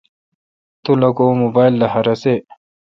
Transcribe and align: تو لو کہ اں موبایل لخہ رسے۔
تو 0.83 0.91
لو 1.01 1.09
کہ 1.17 1.23
اں 1.27 1.35
موبایل 1.43 1.73
لخہ 1.81 2.01
رسے۔ 2.07 2.35